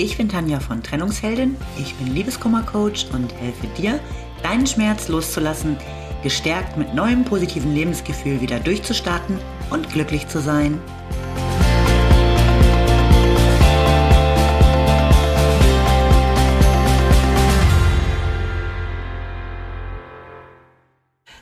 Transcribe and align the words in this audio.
Ich 0.00 0.16
bin 0.16 0.28
Tanja 0.28 0.60
von 0.60 0.80
Trennungsheldin, 0.80 1.56
ich 1.76 1.92
bin 1.96 2.14
Liebeskummercoach 2.14 3.08
und 3.12 3.34
helfe 3.34 3.66
dir, 3.76 3.98
deinen 4.44 4.64
Schmerz 4.64 5.08
loszulassen, 5.08 5.76
gestärkt 6.22 6.76
mit 6.76 6.94
neuem 6.94 7.24
positiven 7.24 7.74
Lebensgefühl 7.74 8.40
wieder 8.40 8.60
durchzustarten 8.60 9.40
und 9.70 9.90
glücklich 9.90 10.28
zu 10.28 10.40
sein. 10.40 10.80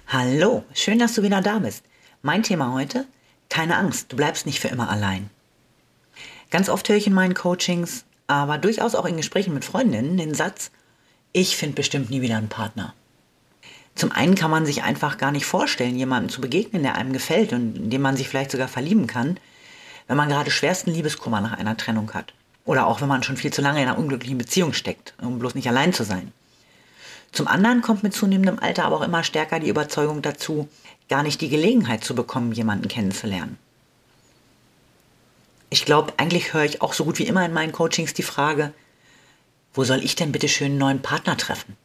Hallo, 0.07 0.65
schön, 0.73 0.99
dass 0.99 1.15
du 1.15 1.23
wieder 1.23 1.43
da 1.43 1.59
bist. 1.59 1.85
Mein 2.23 2.43
Thema 2.43 2.73
heute, 2.73 3.05
keine 3.51 3.77
Angst, 3.77 4.13
du 4.13 4.17
bleibst 4.17 4.47
nicht 4.47 4.61
für 4.61 4.69
immer 4.69 4.89
allein. 4.89 5.29
Ganz 6.51 6.71
oft 6.71 6.89
höre 6.89 6.97
ich 6.97 7.07
in 7.07 7.13
meinen 7.13 7.35
Coachings, 7.35 8.06
aber 8.27 8.59
durchaus 8.59 8.95
auch 8.95 9.05
in 9.05 9.17
Gesprächen 9.17 9.55
mit 9.55 9.65
Freundinnen 9.65 10.17
den 10.17 10.35
Satz, 10.35 10.71
ich 11.33 11.57
finde 11.57 11.77
bestimmt 11.77 12.11
nie 12.11 12.23
wieder 12.23 12.37
einen 12.37 12.49
Partner. 12.49 12.95
Zum 13.95 14.13
einen 14.13 14.35
kann 14.35 14.51
man 14.51 14.67
sich 14.67 14.83
einfach 14.83 15.17
gar 15.17 15.33
nicht 15.33 15.47
vorstellen, 15.47 15.97
jemanden 15.97 16.29
zu 16.29 16.41
begegnen, 16.41 16.83
der 16.83 16.97
einem 16.97 17.13
gefällt 17.13 17.53
und 17.53 17.77
in 17.77 17.91
dem 17.91 18.03
man 18.03 18.17
sich 18.17 18.29
vielleicht 18.29 18.51
sogar 18.51 18.69
verlieben 18.69 19.07
kann, 19.07 19.39
wenn 20.07 20.17
man 20.17 20.29
gerade 20.29 20.51
schwersten 20.51 20.91
Liebeskummer 20.91 21.41
nach 21.41 21.55
einer 21.55 21.77
Trennung 21.77 22.13
hat. 22.13 22.35
Oder 22.65 22.87
auch 22.87 23.01
wenn 23.01 23.09
man 23.09 23.23
schon 23.23 23.37
viel 23.37 23.53
zu 23.53 23.63
lange 23.63 23.81
in 23.83 23.89
einer 23.89 23.99
unglücklichen 23.99 24.39
Beziehung 24.39 24.73
steckt, 24.73 25.15
um 25.23 25.39
bloß 25.39 25.55
nicht 25.55 25.69
allein 25.69 25.93
zu 25.93 26.05
sein. 26.05 26.33
Zum 27.33 27.49
anderen 27.49 27.81
kommt 27.81 28.03
mit 28.03 28.15
zunehmendem 28.15 28.59
Alter 28.59 28.85
aber 28.85 28.97
auch 28.97 29.03
immer 29.03 29.25
stärker 29.25 29.61
die 29.61 29.69
Überzeugung 29.69 30.21
dazu, 30.23 30.69
gar 31.09 31.23
nicht 31.23 31.41
die 31.41 31.49
Gelegenheit 31.49 32.05
zu 32.05 32.15
bekommen, 32.15 32.53
jemanden 32.53 32.89
kennenzulernen. 32.89 33.59
Ich 35.69 35.85
glaube, 35.85 36.15
eigentlich 36.17 36.53
höre 36.53 36.65
ich 36.65 36.81
auch 36.81 36.93
so 36.93 37.05
gut 37.05 37.19
wie 37.19 37.27
immer 37.27 37.45
in 37.45 37.53
meinen 37.53 37.73
Coachings 37.73 38.15
die 38.15 38.23
Frage, 38.23 38.73
wo 39.75 39.85
soll 39.85 40.05
ich 40.05 40.15
denn 40.15 40.33
bitte 40.33 40.49
schön 40.49 40.73
einen 40.73 40.79
neuen 40.79 41.03
Partner 41.03 41.37
treffen? 41.37 41.77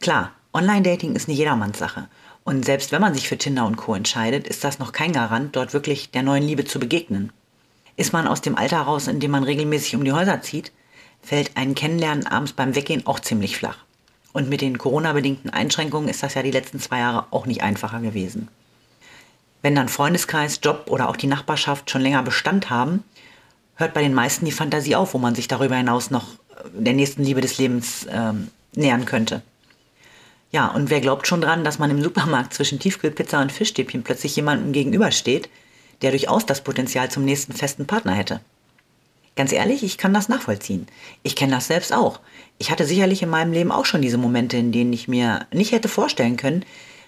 Klar, 0.00 0.32
Online-Dating 0.54 1.14
ist 1.16 1.28
nicht 1.28 1.38
jedermanns 1.38 1.78
Sache. 1.78 2.08
Und 2.44 2.64
selbst 2.64 2.92
wenn 2.92 3.00
man 3.00 3.12
sich 3.14 3.28
für 3.28 3.36
Tinder 3.36 3.66
und 3.66 3.76
Co. 3.76 3.94
entscheidet, 3.94 4.46
ist 4.46 4.64
das 4.64 4.78
noch 4.78 4.92
kein 4.92 5.12
Garant, 5.12 5.54
dort 5.54 5.74
wirklich 5.74 6.12
der 6.12 6.22
neuen 6.22 6.44
Liebe 6.44 6.64
zu 6.64 6.78
begegnen. 6.78 7.32
Ist 7.96 8.12
man 8.12 8.26
aus 8.26 8.40
dem 8.40 8.56
Alter 8.56 8.78
raus, 8.78 9.08
in 9.08 9.20
dem 9.20 9.32
man 9.32 9.44
regelmäßig 9.44 9.96
um 9.96 10.04
die 10.04 10.12
Häuser 10.12 10.40
zieht, 10.40 10.72
fällt 11.20 11.56
ein 11.56 11.74
Kennenlernen 11.74 12.26
abends 12.26 12.52
beim 12.52 12.74
Weggehen 12.74 13.06
auch 13.06 13.20
ziemlich 13.20 13.56
flach. 13.56 13.78
Und 14.32 14.48
mit 14.48 14.60
den 14.60 14.78
Corona-bedingten 14.78 15.50
Einschränkungen 15.50 16.08
ist 16.08 16.22
das 16.22 16.34
ja 16.34 16.42
die 16.42 16.52
letzten 16.52 16.78
zwei 16.80 17.00
Jahre 17.00 17.26
auch 17.32 17.44
nicht 17.44 17.62
einfacher 17.62 18.00
gewesen. 18.00 18.48
Wenn 19.62 19.74
dann 19.74 19.88
Freundeskreis, 19.88 20.60
Job 20.62 20.86
oder 20.88 21.08
auch 21.08 21.16
die 21.16 21.26
Nachbarschaft 21.26 21.90
schon 21.90 22.02
länger 22.02 22.22
Bestand 22.22 22.70
haben, 22.70 23.02
hört 23.74 23.94
bei 23.94 24.02
den 24.02 24.14
meisten 24.14 24.44
die 24.44 24.52
Fantasie 24.52 24.94
auf, 24.94 25.14
wo 25.14 25.18
man 25.18 25.34
sich 25.34 25.48
darüber 25.48 25.76
hinaus 25.76 26.10
noch 26.10 26.34
äh, 26.50 26.68
der 26.74 26.94
nächsten 26.94 27.24
Liebe 27.24 27.40
des 27.40 27.58
Lebens 27.58 28.06
ähm, 28.10 28.48
nähern 28.74 29.04
könnte. 29.04 29.42
Ja, 30.50 30.68
und 30.68 30.90
wer 30.90 31.00
glaubt 31.00 31.26
schon 31.26 31.40
dran, 31.40 31.64
dass 31.64 31.78
man 31.78 31.90
im 31.90 32.02
Supermarkt 32.02 32.54
zwischen 32.54 32.78
Tiefkühlpizza 32.78 33.42
und 33.42 33.52
Fischstäbchen 33.52 34.02
plötzlich 34.02 34.34
jemandem 34.34 34.72
gegenübersteht, 34.72 35.50
der 36.00 36.10
durchaus 36.10 36.46
das 36.46 36.62
Potenzial 36.62 37.10
zum 37.10 37.24
nächsten 37.24 37.52
festen 37.52 37.86
Partner 37.86 38.12
hätte? 38.12 38.40
Ganz 39.36 39.52
ehrlich, 39.52 39.84
ich 39.84 39.98
kann 39.98 40.14
das 40.14 40.28
nachvollziehen. 40.28 40.86
Ich 41.22 41.36
kenne 41.36 41.52
das 41.52 41.68
selbst 41.68 41.92
auch. 41.92 42.20
Ich 42.56 42.70
hatte 42.70 42.84
sicherlich 42.84 43.22
in 43.22 43.28
meinem 43.28 43.52
Leben 43.52 43.70
auch 43.70 43.84
schon 43.84 44.02
diese 44.02 44.18
Momente, 44.18 44.56
in 44.56 44.72
denen 44.72 44.92
ich 44.92 45.06
mir 45.06 45.46
nicht 45.52 45.72
hätte 45.72 45.88
vorstellen 45.88 46.36
können, 46.36 46.64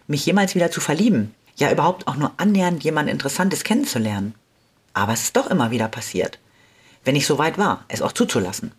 mich 0.06 0.26
jemals 0.26 0.54
wieder 0.54 0.70
zu 0.70 0.80
verlieben, 0.80 1.34
ja 1.60 1.70
überhaupt 1.70 2.08
auch 2.08 2.16
nur 2.16 2.32
annähernd 2.38 2.82
jemand 2.82 3.08
Interessantes 3.08 3.64
kennenzulernen. 3.64 4.34
Aber 4.92 5.12
es 5.12 5.22
ist 5.22 5.36
doch 5.36 5.48
immer 5.48 5.70
wieder 5.70 5.88
passiert. 5.88 6.38
Wenn 7.04 7.16
ich 7.16 7.26
so 7.26 7.38
weit 7.38 7.58
war, 7.58 7.84
es 7.88 8.02
auch 8.02 8.12
zuzulassen. 8.12 8.72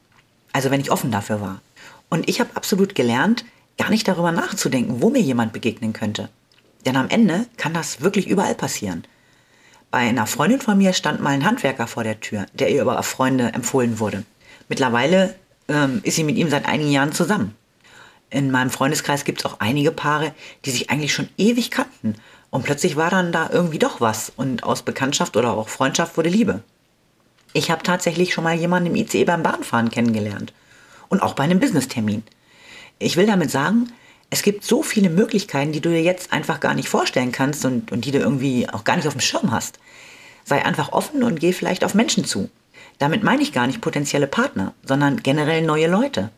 Also 0.52 0.69
wenn 0.69 0.81
ich 0.81 0.91
offen 0.91 1.12
dafür 1.12 1.41
war. 1.41 1.62
Und 2.09 2.28
ich 2.28 2.40
habe 2.40 2.50
absolut 2.56 2.94
gelernt, 2.94 3.46
gar 3.78 3.90
nicht 3.90 4.08
darüber 4.08 4.31
nachzudenken, 4.31 5.02
wo 5.02 5.09
mir 5.09 5.22
jemand 5.22 5.53
begegnen 5.53 5.94
könnte. 5.94 6.30
Denn 6.86 6.97
am 6.97 7.09
Ende 7.09 7.46
kann 7.58 7.74
das 7.74 8.02
wirklich 8.02 8.28
überall 8.28 8.56
passieren. 8.56 9.06
Bei 9.91 10.00
einer 10.00 10.28
Freundin 10.28 10.62
von 10.62 10.78
mir 10.78 10.94
stand 10.94 11.22
mal 11.22 11.31
ein 11.31 11.46
Handwerker 11.46 11.88
vor 11.88 12.03
der 12.03 12.20
Tür, 12.20 12.46
der 12.53 12.70
ihr 12.70 12.81
über 12.81 13.02
Freunde 13.03 13.53
empfohlen 13.53 14.00
wurde. 14.00 14.24
Mittlerweile 14.68 15.36
ähm, 15.68 16.02
ist 16.03 16.16
sie 16.16 16.24
mit 16.24 16.38
ihm 16.38 16.50
seit 16.50 16.66
einigen 16.66 16.91
Jahren 16.91 17.12
zusammen. 17.12 17.56
In 18.30 18.52
meinem 18.52 18.70
Freundeskreis 18.70 19.25
gibt 19.25 19.40
es 19.40 19.46
auch 19.46 19.59
einige 19.59 19.91
Paare, 19.91 20.34
die 20.64 20.72
sich 20.72 20.90
eigentlich 20.90 21.14
schon 21.14 21.30
ewig 21.38 21.72
kannten 21.72 22.16
und 22.52 22.64
plötzlich 22.64 22.96
war 22.96 23.10
dann 23.10 23.32
da 23.32 23.50
irgendwie 23.52 23.80
doch 23.80 24.00
was 24.00 24.32
und 24.36 24.64
aus 24.64 24.84
Bekanntschaft 24.84 25.36
oder 25.36 25.54
auch 25.54 25.70
Freundschaft 25.70 26.18
wurde 26.18 26.30
Liebe. 26.30 26.62
Ich 27.54 27.72
habe 27.72 27.82
tatsächlich 27.82 28.34
schon 28.34 28.44
mal 28.44 28.56
jemanden 28.56 28.92
im 28.92 28.96
ICE 28.96 29.26
beim 29.26 29.42
Bahnfahren 29.42 29.90
kennengelernt 29.90 30.54
und 31.10 31.22
auch 31.22 31.34
bei 31.34 31.44
einem 31.44 31.60
Business-Termin. 31.60 32.24
Ich 33.00 33.18
will 33.18 33.26
damit 33.26 33.50
sagen, 33.50 33.92
es 34.30 34.44
gibt 34.44 34.64
so 34.64 34.84
viele 34.84 35.10
Möglichkeiten, 35.10 35.72
die 35.72 35.82
du 35.82 35.90
dir 35.90 36.02
jetzt 36.04 36.32
einfach 36.32 36.60
gar 36.60 36.74
nicht 36.74 36.88
vorstellen 36.88 37.32
kannst 37.32 37.66
und, 37.66 37.92
und 37.92 38.06
die 38.06 38.12
du 38.12 38.20
irgendwie 38.20 38.70
auch 38.70 38.84
gar 38.84 38.96
nicht 38.96 39.08
auf 39.08 39.14
dem 39.14 39.22
Schirm 39.22 39.52
hast. 39.52 39.80
Sei 40.46 40.64
einfach 40.64 40.92
offen 40.92 41.24
und 41.24 41.40
geh 41.40 41.54
vielleicht 41.54 41.84
auf 41.84 41.94
Menschen 41.94 42.26
zu. 42.26 42.50
Damit 43.00 43.24
meine 43.24 43.42
ich 43.42 43.52
gar 43.52 43.68
nicht 43.68 43.82
potenzielle 43.82 44.28
Partner, 44.28 44.74
sondern 44.84 45.24
generell 45.24 45.62
neue 45.64 45.88
Leute. 45.88 46.30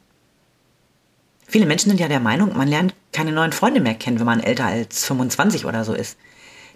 Viele 1.47 1.65
Menschen 1.65 1.89
sind 1.89 1.99
ja 1.99 2.07
der 2.07 2.19
Meinung, 2.19 2.55
man 2.57 2.67
lernt 2.67 2.93
keine 3.11 3.31
neuen 3.31 3.51
Freunde 3.51 3.81
mehr 3.81 3.95
kennen, 3.95 4.19
wenn 4.19 4.25
man 4.25 4.41
älter 4.41 4.65
als 4.65 5.05
25 5.05 5.65
oder 5.65 5.83
so 5.83 5.93
ist. 5.93 6.17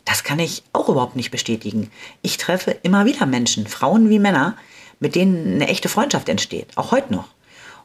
Das 0.06 0.24
kann 0.24 0.40
ich 0.40 0.64
auch 0.72 0.88
überhaupt 0.88 1.16
nicht 1.16 1.32
bestätigen. 1.32 1.92
Ich 2.22 2.38
treffe 2.38 2.72
immer 2.84 3.06
wieder 3.06 3.26
Menschen, 3.26 3.68
Frauen 3.68 4.10
wie 4.10 4.20
Männer, 4.20 4.56
mit 5.00 5.16
denen 5.16 5.56
eine 5.56 5.68
echte 5.68 5.90
Freundschaft 5.90 6.30
entsteht, 6.30 6.68
auch 6.76 6.92
heute 6.92 7.14
noch. 7.14 7.28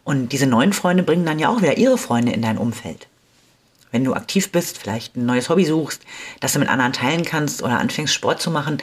Und 0.04 0.32
diese 0.32 0.46
neuen 0.46 0.72
Freunde 0.72 1.02
bringen 1.02 1.26
dann 1.26 1.38
ja 1.38 1.48
auch 1.48 1.62
wieder 1.62 1.78
ihre 1.78 1.98
Freunde 1.98 2.32
in 2.32 2.42
dein 2.42 2.58
Umfeld. 2.58 3.06
Wenn 3.90 4.04
du 4.04 4.14
aktiv 4.14 4.50
bist, 4.50 4.78
vielleicht 4.78 5.16
ein 5.16 5.26
neues 5.26 5.48
Hobby 5.48 5.64
suchst, 5.64 6.02
das 6.40 6.54
du 6.54 6.58
mit 6.58 6.68
anderen 6.68 6.92
teilen 6.92 7.24
kannst 7.24 7.62
oder 7.62 7.78
anfängst 7.78 8.14
Sport 8.14 8.40
zu 8.40 8.50
machen, 8.50 8.78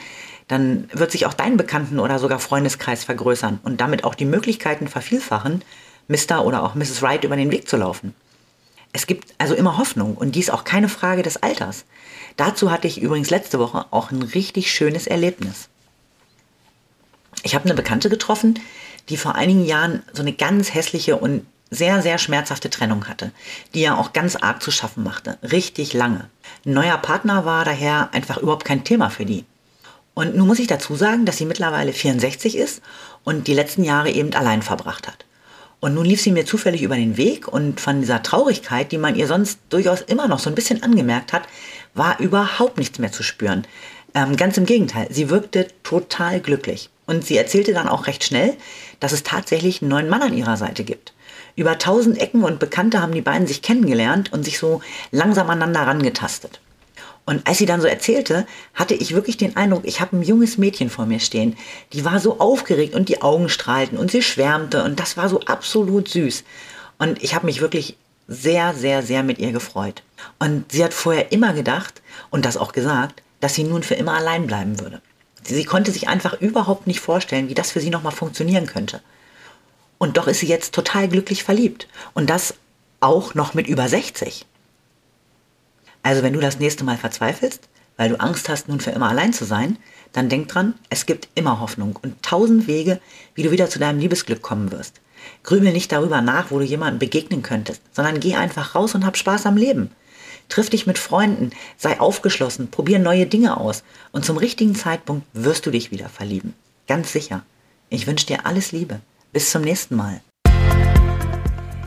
dann 0.46 0.88
wird 0.92 1.10
sich 1.10 1.26
auch 1.26 1.34
dein 1.34 1.56
Bekannten- 1.56 1.98
oder 1.98 2.18
sogar 2.18 2.38
Freundeskreis 2.38 3.04
vergrößern 3.04 3.60
und 3.62 3.80
damit 3.80 4.04
auch 4.04 4.14
die 4.14 4.24
Möglichkeiten 4.24 4.88
vervielfachen, 4.88 5.62
Mr. 6.10 6.44
oder 6.44 6.64
auch 6.64 6.74
Mrs. 6.74 7.02
Wright 7.02 7.24
über 7.24 7.36
den 7.36 7.50
Weg 7.50 7.68
zu 7.68 7.76
laufen. 7.76 8.14
Es 8.92 9.06
gibt 9.06 9.32
also 9.38 9.54
immer 9.54 9.78
Hoffnung 9.78 10.16
und 10.16 10.34
dies 10.34 10.50
auch 10.50 10.64
keine 10.64 10.88
Frage 10.88 11.22
des 11.22 11.36
Alters. 11.36 11.84
Dazu 12.36 12.70
hatte 12.72 12.88
ich 12.88 13.00
übrigens 13.00 13.30
letzte 13.30 13.60
Woche 13.60 13.86
auch 13.92 14.10
ein 14.10 14.22
richtig 14.22 14.72
schönes 14.72 15.06
Erlebnis. 15.06 15.68
Ich 17.44 17.54
habe 17.54 17.64
eine 17.64 17.74
Bekannte 17.74 18.10
getroffen, 18.10 18.58
die 19.08 19.16
vor 19.16 19.36
einigen 19.36 19.64
Jahren 19.64 20.02
so 20.12 20.22
eine 20.22 20.32
ganz 20.32 20.74
hässliche 20.74 21.16
und 21.16 21.46
sehr, 21.70 22.02
sehr 22.02 22.18
schmerzhafte 22.18 22.68
Trennung 22.68 23.06
hatte, 23.06 23.30
die 23.74 23.82
ja 23.82 23.96
auch 23.96 24.12
ganz 24.12 24.34
arg 24.34 24.60
zu 24.60 24.72
schaffen 24.72 25.04
machte, 25.04 25.38
richtig 25.42 25.92
lange. 25.92 26.28
Ein 26.66 26.72
neuer 26.72 26.98
Partner 26.98 27.44
war 27.44 27.64
daher 27.64 28.12
einfach 28.12 28.38
überhaupt 28.38 28.64
kein 28.64 28.82
Thema 28.82 29.08
für 29.08 29.24
die. 29.24 29.44
Und 30.14 30.34
nun 30.34 30.48
muss 30.48 30.58
ich 30.58 30.66
dazu 30.66 30.96
sagen, 30.96 31.24
dass 31.24 31.36
sie 31.36 31.46
mittlerweile 31.46 31.92
64 31.92 32.56
ist 32.56 32.82
und 33.22 33.46
die 33.46 33.54
letzten 33.54 33.84
Jahre 33.84 34.10
eben 34.10 34.34
allein 34.34 34.62
verbracht 34.62 35.06
hat. 35.06 35.24
Und 35.80 35.94
nun 35.94 36.04
lief 36.04 36.20
sie 36.20 36.30
mir 36.30 36.44
zufällig 36.44 36.82
über 36.82 36.96
den 36.96 37.16
Weg 37.16 37.48
und 37.48 37.80
von 37.80 38.00
dieser 38.00 38.22
Traurigkeit, 38.22 38.92
die 38.92 38.98
man 38.98 39.16
ihr 39.16 39.26
sonst 39.26 39.58
durchaus 39.70 40.02
immer 40.02 40.28
noch 40.28 40.38
so 40.38 40.50
ein 40.50 40.54
bisschen 40.54 40.82
angemerkt 40.82 41.32
hat, 41.32 41.42
war 41.94 42.20
überhaupt 42.20 42.78
nichts 42.78 42.98
mehr 42.98 43.12
zu 43.12 43.22
spüren. 43.22 43.66
Ähm, 44.14 44.36
ganz 44.36 44.58
im 44.58 44.66
Gegenteil, 44.66 45.08
sie 45.10 45.30
wirkte 45.30 45.68
total 45.82 46.40
glücklich. 46.40 46.90
Und 47.06 47.24
sie 47.24 47.36
erzählte 47.36 47.72
dann 47.72 47.88
auch 47.88 48.06
recht 48.06 48.24
schnell, 48.24 48.56
dass 49.00 49.12
es 49.12 49.22
tatsächlich 49.22 49.80
einen 49.80 49.90
neuen 49.90 50.08
Mann 50.08 50.22
an 50.22 50.36
ihrer 50.36 50.56
Seite 50.56 50.84
gibt. 50.84 51.12
Über 51.56 51.78
tausend 51.78 52.20
Ecken 52.20 52.44
und 52.44 52.60
Bekannte 52.60 53.00
haben 53.00 53.12
die 53.12 53.20
beiden 53.20 53.46
sich 53.46 53.62
kennengelernt 53.62 54.32
und 54.32 54.44
sich 54.44 54.58
so 54.58 54.82
langsam 55.10 55.50
aneinander 55.50 55.82
rangetastet. 55.82 56.60
Und 57.26 57.46
als 57.46 57.58
sie 57.58 57.66
dann 57.66 57.80
so 57.80 57.86
erzählte, 57.86 58.46
hatte 58.74 58.94
ich 58.94 59.14
wirklich 59.14 59.36
den 59.36 59.56
Eindruck, 59.56 59.82
ich 59.84 60.00
habe 60.00 60.16
ein 60.16 60.22
junges 60.22 60.58
Mädchen 60.58 60.90
vor 60.90 61.06
mir 61.06 61.20
stehen. 61.20 61.56
Die 61.92 62.04
war 62.04 62.18
so 62.18 62.40
aufgeregt 62.40 62.94
und 62.94 63.08
die 63.08 63.22
Augen 63.22 63.48
strahlten 63.48 63.98
und 63.98 64.10
sie 64.10 64.22
schwärmte 64.22 64.82
und 64.82 64.98
das 64.98 65.16
war 65.16 65.28
so 65.28 65.40
absolut 65.42 66.08
süß. 66.08 66.44
Und 66.98 67.22
ich 67.22 67.34
habe 67.34 67.46
mich 67.46 67.60
wirklich 67.60 67.96
sehr, 68.26 68.74
sehr, 68.74 69.02
sehr 69.02 69.22
mit 69.22 69.38
ihr 69.38 69.52
gefreut. 69.52 70.02
Und 70.38 70.72
sie 70.72 70.84
hat 70.84 70.94
vorher 70.94 71.32
immer 71.32 71.52
gedacht 71.52 72.02
und 72.30 72.44
das 72.44 72.56
auch 72.56 72.72
gesagt, 72.72 73.22
dass 73.40 73.54
sie 73.54 73.64
nun 73.64 73.82
für 73.82 73.94
immer 73.94 74.14
allein 74.14 74.46
bleiben 74.46 74.80
würde. 74.80 75.00
Sie 75.42 75.64
konnte 75.64 75.90
sich 75.90 76.08
einfach 76.08 76.40
überhaupt 76.40 76.86
nicht 76.86 77.00
vorstellen, 77.00 77.48
wie 77.48 77.54
das 77.54 77.72
für 77.72 77.80
sie 77.80 77.90
nochmal 77.90 78.12
funktionieren 78.12 78.66
könnte. 78.66 79.00
Und 79.98 80.16
doch 80.16 80.28
ist 80.28 80.40
sie 80.40 80.46
jetzt 80.46 80.74
total 80.74 81.08
glücklich 81.08 81.42
verliebt. 81.42 81.88
Und 82.14 82.30
das 82.30 82.54
auch 83.00 83.34
noch 83.34 83.54
mit 83.54 83.66
über 83.66 83.88
60. 83.88 84.46
Also 86.02 86.22
wenn 86.22 86.32
du 86.32 86.40
das 86.40 86.58
nächste 86.58 86.84
Mal 86.84 86.96
verzweifelst, 86.96 87.68
weil 87.96 88.08
du 88.08 88.20
Angst 88.20 88.48
hast, 88.48 88.68
nun 88.68 88.80
für 88.80 88.90
immer 88.90 89.08
allein 89.08 89.32
zu 89.32 89.44
sein, 89.44 89.76
dann 90.12 90.28
denk 90.28 90.48
dran, 90.48 90.74
es 90.88 91.06
gibt 91.06 91.28
immer 91.34 91.60
Hoffnung 91.60 91.98
und 92.02 92.22
tausend 92.22 92.66
Wege, 92.66 93.00
wie 93.34 93.42
du 93.42 93.50
wieder 93.50 93.68
zu 93.68 93.78
deinem 93.78 94.00
Liebesglück 94.00 94.42
kommen 94.42 94.72
wirst. 94.72 95.00
Grübel 95.42 95.72
nicht 95.72 95.92
darüber 95.92 96.20
nach, 96.20 96.50
wo 96.50 96.58
du 96.58 96.64
jemandem 96.64 96.98
begegnen 96.98 97.42
könntest, 97.42 97.82
sondern 97.92 98.20
geh 98.20 98.36
einfach 98.36 98.74
raus 98.74 98.94
und 98.94 99.04
hab 99.04 99.16
Spaß 99.16 99.46
am 99.46 99.56
Leben. 99.56 99.90
Triff 100.48 100.70
dich 100.70 100.86
mit 100.86 100.98
Freunden, 100.98 101.50
sei 101.76 102.00
aufgeschlossen, 102.00 102.70
probier 102.70 102.98
neue 102.98 103.26
Dinge 103.26 103.56
aus 103.56 103.84
und 104.10 104.24
zum 104.24 104.36
richtigen 104.36 104.74
Zeitpunkt 104.74 105.26
wirst 105.32 105.66
du 105.66 105.70
dich 105.70 105.90
wieder 105.90 106.08
verlieben. 106.08 106.54
Ganz 106.88 107.12
sicher. 107.12 107.44
Ich 107.88 108.06
wünsche 108.06 108.26
dir 108.26 108.46
alles 108.46 108.72
Liebe. 108.72 109.00
Bis 109.32 109.50
zum 109.50 109.62
nächsten 109.62 109.94
Mal. 109.94 110.20